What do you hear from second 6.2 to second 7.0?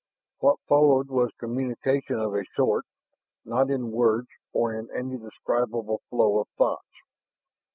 of thoughts.